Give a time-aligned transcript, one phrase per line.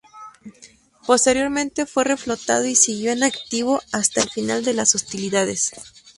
[1.05, 5.73] Posteriormente, fue reflotado, y siguió en activo hasta el final de las hostilidades.